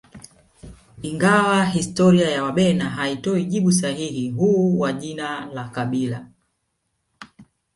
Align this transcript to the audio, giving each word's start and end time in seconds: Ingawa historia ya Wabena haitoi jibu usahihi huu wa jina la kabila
Ingawa 1.01 1.65
historia 1.65 2.29
ya 2.31 2.43
Wabena 2.43 2.89
haitoi 2.89 3.45
jibu 3.45 3.67
usahihi 3.67 4.29
huu 4.31 4.79
wa 4.79 4.93
jina 4.93 5.45
la 5.45 5.69
kabila 5.69 6.27